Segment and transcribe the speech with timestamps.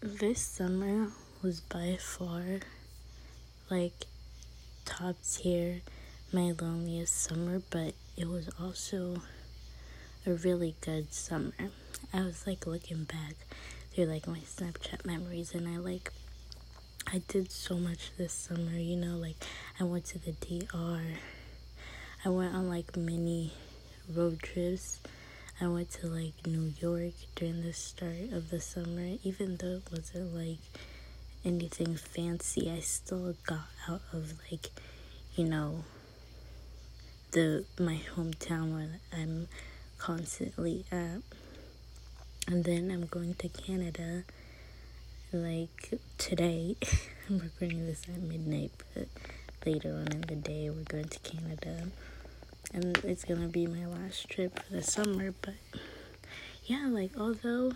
[0.00, 1.08] this summer
[1.42, 2.60] was by far
[3.68, 4.06] like
[4.84, 5.80] top tier
[6.32, 9.22] my loneliest summer, but it was also
[10.24, 11.52] a really good summer.
[12.12, 13.34] I was like looking back
[13.92, 16.12] through like my Snapchat memories and I like
[17.12, 19.36] I did so much this summer, you know, like
[19.80, 21.00] I went to the DR.
[22.24, 23.52] I went on like many
[24.14, 25.00] road trips.
[25.60, 29.88] I went to like New York during the start of the summer, even though it
[29.90, 30.58] wasn't like
[31.44, 34.70] anything fancy, I still got out of like,
[35.34, 35.82] you know,
[37.32, 39.48] the my hometown where I'm
[39.98, 41.22] constantly at.
[42.46, 44.22] And then I'm going to Canada
[45.32, 46.76] like today.
[47.28, 49.08] I'm recording this at midnight, but
[49.66, 51.88] later on in the day we're going to Canada.
[52.72, 55.54] And it's gonna be my last trip for the summer, but
[56.64, 57.72] yeah, like although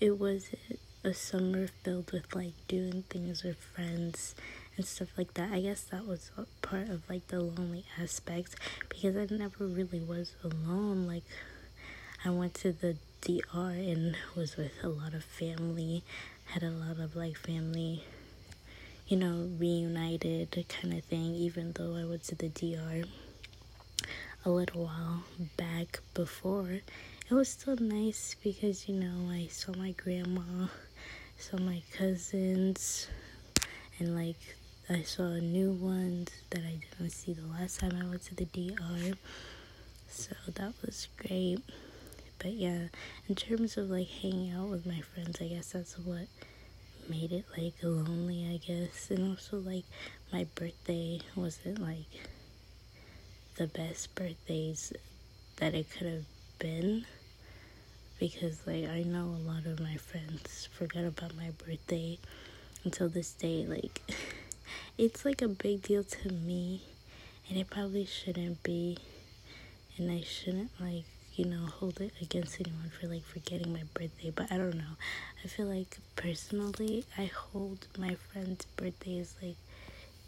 [0.00, 0.50] it was
[1.02, 4.34] a summer filled with like doing things with friends
[4.76, 5.52] and stuff like that.
[5.52, 6.30] I guess that was
[6.62, 8.56] part of like the lonely aspect
[8.88, 11.06] because I never really was alone.
[11.06, 11.24] Like
[12.24, 16.02] I went to the DR and was with a lot of family,
[16.46, 18.04] had a lot of like family,
[19.08, 23.04] you know, reunited kind of thing, even though I went to the DR
[24.44, 25.24] a little while
[25.56, 26.70] back before.
[27.28, 30.68] It was still nice because, you know, I saw my grandma
[31.38, 33.08] saw my cousins
[33.98, 34.56] and like
[34.88, 38.46] I saw new ones that I didn't see the last time I went to the
[38.46, 39.16] DR.
[40.08, 41.58] So that was great.
[42.38, 42.88] But yeah,
[43.28, 46.26] in terms of like hanging out with my friends, I guess that's what
[47.08, 49.10] made it like lonely, I guess.
[49.10, 49.84] And also like
[50.32, 52.06] my birthday wasn't like
[53.56, 54.92] the best birthdays
[55.56, 56.24] that it could have
[56.58, 57.06] been
[58.20, 62.18] because like I know a lot of my friends forgot about my birthday
[62.84, 64.02] until this day like
[64.98, 66.82] it's like a big deal to me
[67.48, 68.98] and it probably shouldn't be
[69.96, 71.04] and I shouldn't like
[71.34, 74.96] you know hold it against anyone for like forgetting my birthday but I don't know.
[75.44, 79.56] I feel like personally I hold my friends birthdays like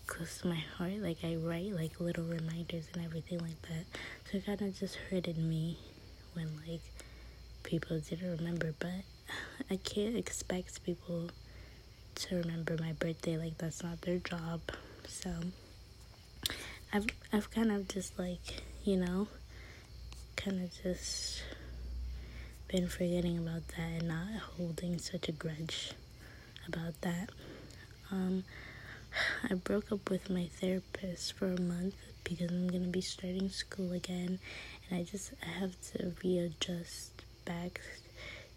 [0.08, 3.84] close to my heart like I write like little reminders and everything like that
[4.24, 5.78] so it kind of just hurted me
[6.34, 6.80] when like
[7.68, 9.04] people didn't remember, but
[9.70, 11.30] I can't expect people
[12.14, 14.60] to remember my birthday like that's not their job.
[15.06, 15.30] So
[16.92, 19.28] I've I've kind of just like, you know,
[20.36, 21.42] kind of just
[22.68, 25.92] been forgetting about that and not holding such a grudge
[26.66, 27.30] about that.
[28.10, 28.44] Um
[29.50, 33.48] I broke up with my therapist for a month because I'm going to be starting
[33.48, 34.38] school again
[34.88, 37.12] and I just have to readjust
[37.44, 37.80] back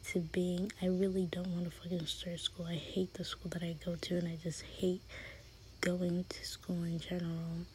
[0.08, 2.66] to being I really don't want to fucking start school.
[2.68, 5.02] I hate the school that I go to and I just hate
[5.80, 7.66] going to school in general.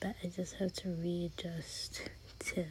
[0.00, 2.02] But I just have to readjust
[2.40, 2.64] to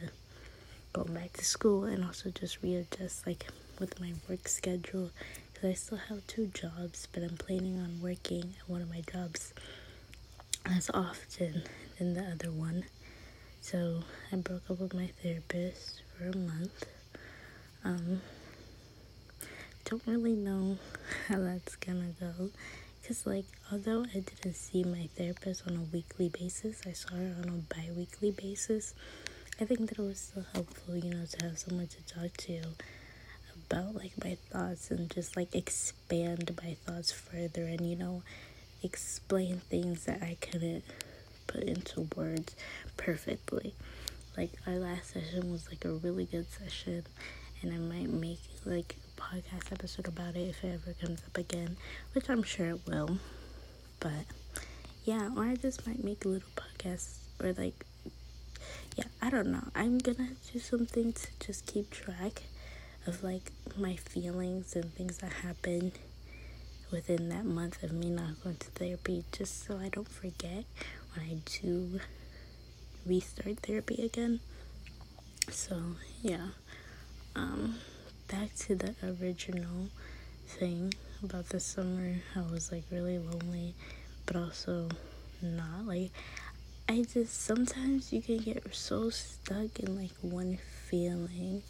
[0.92, 3.46] go back to school and also just readjust like
[3.78, 5.10] with my work schedule
[5.56, 9.02] because I still have two jobs, but I'm planning on working at one of my
[9.10, 9.54] jobs
[10.66, 11.62] as often
[11.98, 12.84] than the other one.
[13.62, 14.02] So
[14.32, 16.84] I broke up with my therapist for a month
[17.84, 18.20] um,
[19.84, 20.78] don't really know
[21.28, 22.50] how that's gonna go.
[23.00, 27.36] Because, like, although I didn't see my therapist on a weekly basis, I saw her
[27.42, 28.94] on a bi weekly basis.
[29.60, 32.60] I think that it was still helpful, you know, to have someone to talk to
[33.70, 38.22] about, like, my thoughts and just, like, expand my thoughts further and, you know,
[38.82, 40.84] explain things that I couldn't
[41.46, 42.54] put into words
[42.96, 43.74] perfectly.
[44.36, 47.04] Like, our last session was, like, a really good session
[47.62, 51.36] and I might make like a podcast episode about it if it ever comes up
[51.38, 51.76] again,
[52.12, 53.18] which I'm sure it will.
[54.00, 54.24] But
[55.04, 57.84] yeah, or I just might make a little podcast or like
[58.96, 59.64] yeah, I don't know.
[59.74, 62.42] I'm gonna do something to just keep track
[63.06, 65.92] of like my feelings and things that happen
[66.90, 70.64] within that month of me not going to therapy just so I don't forget
[71.14, 72.00] when I do
[73.04, 74.40] restart therapy again.
[75.50, 75.80] So,
[76.22, 76.48] yeah
[77.36, 77.76] um,
[78.28, 79.88] back to the original
[80.46, 83.74] thing about the summer, I was like really lonely,
[84.24, 84.88] but also
[85.42, 85.86] not.
[85.86, 86.10] Like,
[86.88, 90.58] I just sometimes you can get so stuck in like one
[90.88, 91.62] feeling,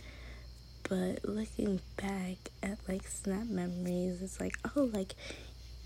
[0.89, 5.15] but looking back at like snap memories, it's like, oh, like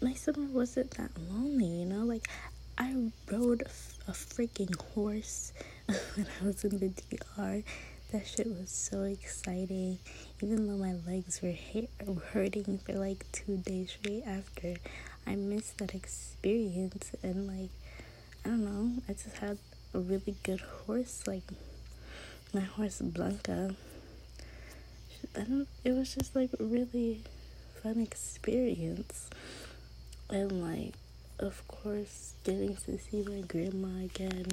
[0.03, 2.05] my summer wasn't that lonely, you know?
[2.05, 2.29] Like,
[2.79, 3.63] I rode
[4.09, 5.53] a freaking horse
[5.87, 7.63] when I was in the DR
[8.13, 9.99] that shit was so exciting.
[10.43, 11.55] Even though my legs were
[12.33, 14.75] hurting for like two days straight after,
[15.27, 17.13] I missed that experience.
[17.23, 17.71] And like,
[18.45, 19.59] I don't know, I just had
[19.95, 21.23] a really good horse.
[21.27, 21.45] Like,
[22.53, 23.77] my horse Blanca.
[25.37, 27.23] I don't, it was just like a really
[27.83, 29.31] fun experience.
[30.29, 30.95] And like,
[31.39, 34.47] of course, getting to see my grandma again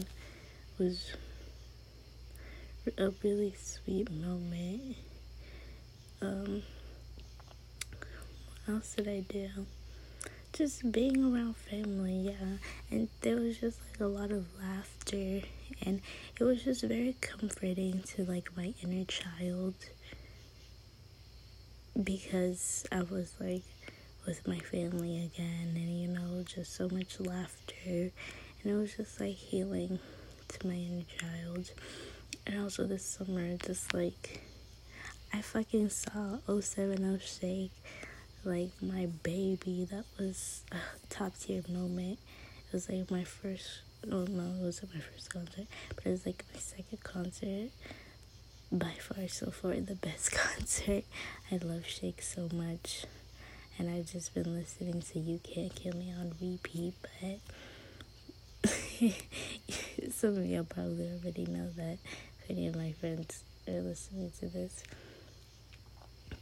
[0.80, 1.12] was
[2.98, 4.96] a really sweet moment.
[6.22, 6.64] Um,
[8.66, 9.50] what else did I do?
[10.54, 12.58] Just being around family, yeah.
[12.90, 15.42] And there was just like a lot of laughter,
[15.84, 16.02] and
[16.40, 19.76] it was just very comforting to like my inner child
[22.04, 23.64] because I was like
[24.26, 28.12] with my family again, and you know, just so much laughter, and
[28.66, 30.00] it was just like healing
[30.50, 31.72] to my inner child.
[32.46, 34.42] And also this summer, just like
[35.34, 37.72] I fucking saw 070 Shake,
[38.44, 39.88] like my baby.
[39.90, 40.78] That was a
[41.10, 42.20] top tier moment.
[42.68, 43.82] It was like my first.
[44.12, 47.72] Oh no, it wasn't my first concert, but it was like my second concert.
[48.72, 51.06] By far, so far the best concert.
[51.52, 53.06] I love Shake so much,
[53.80, 56.94] and I've just been listening to "You Can't Kill Me" on repeat.
[57.02, 57.40] But
[60.12, 61.98] some of y'all probably already know that
[62.44, 64.84] if any of my friends are listening to this.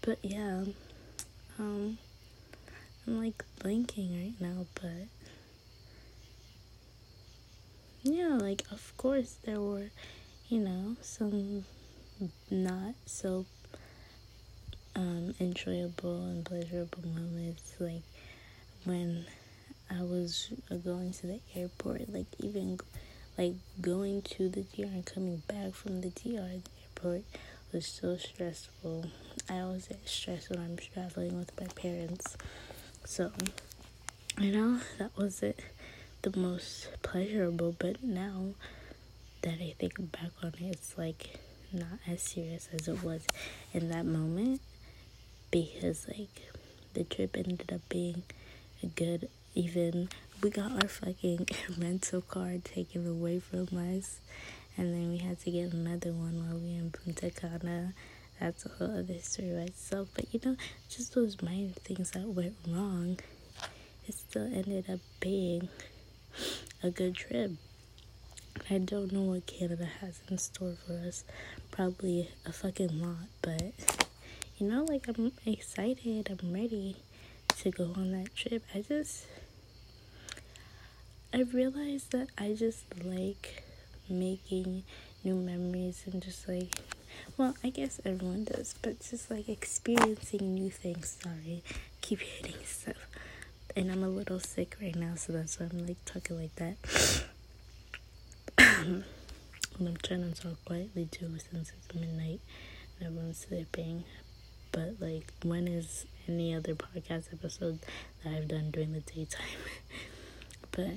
[0.01, 0.63] But yeah,
[1.59, 1.97] um,
[3.07, 5.07] I'm like blinking right now, but
[8.03, 9.89] yeah, like of course there were,
[10.49, 11.65] you know, some
[12.49, 13.45] not so
[14.95, 18.03] um, enjoyable and pleasurable moments, like
[18.85, 19.25] when
[19.89, 20.49] I was
[20.83, 22.79] going to the airport, like even
[23.37, 27.23] like going to the DR and coming back from the DR the airport
[27.73, 29.05] was so stressful.
[29.49, 32.37] I always get stressed when I'm traveling with my parents.
[33.03, 33.31] So,
[34.39, 35.59] you know, that wasn't
[36.21, 38.53] the most pleasurable, but now
[39.41, 41.37] that I think back on it, it's like
[41.75, 43.25] not as serious as it was
[43.73, 44.61] in that moment
[45.51, 46.41] because, like,
[46.93, 48.23] the trip ended up being
[48.81, 50.09] a good, even
[50.41, 54.19] we got our fucking rental car taken away from us
[54.77, 57.93] and then we had to get another one while we were in Punta Cana.
[58.39, 60.09] That's a whole other story by itself.
[60.13, 60.57] But you know,
[60.89, 63.19] just those minor things that went wrong,
[64.07, 65.69] it still ended up being
[66.83, 67.51] a good trip.
[68.69, 71.23] I don't know what Canada has in store for us.
[71.69, 73.73] Probably a fucking lot, but
[74.57, 76.95] you know, like I'm excited, I'm ready
[77.59, 78.63] to go on that trip.
[78.73, 79.27] I just
[81.33, 83.63] I realized that I just like
[84.09, 84.83] making
[85.23, 86.73] new memories and just like,
[87.37, 91.17] well, I guess everyone does, but just like experiencing new things.
[91.21, 91.61] Sorry,
[92.01, 93.07] keep hitting stuff.
[93.75, 97.25] And I'm a little sick right now, so that's why I'm like talking like that.
[99.79, 102.39] I'm trying to talk quietly too since it's midnight
[102.99, 104.03] and everyone's sleeping.
[104.71, 107.79] But like, when is any other podcast episode
[108.23, 109.41] that I've done during the daytime?
[110.71, 110.95] but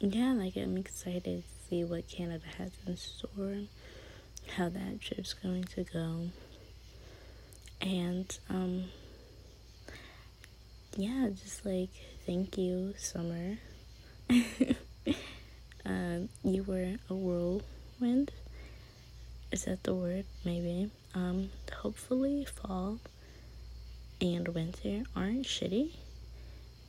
[0.00, 3.58] yeah, like I'm excited to see what Canada has in store,
[4.56, 6.30] how that trip's going to go.
[7.80, 8.86] And um
[10.96, 11.90] yeah, just like
[12.26, 13.58] thank you, Summer.
[15.88, 18.30] um, you were a whirlwind.
[19.50, 20.26] Is that the word?
[20.44, 20.90] Maybe.
[21.14, 22.98] Um, hopefully fall
[24.20, 25.92] and winter aren't shitty.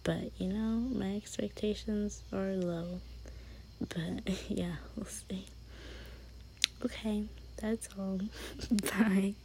[0.04, 3.00] But you know, my expectations are low.
[3.80, 5.46] But yeah, we'll see.
[6.84, 7.24] Okay,
[7.58, 8.20] that's all.
[8.72, 9.36] Bye.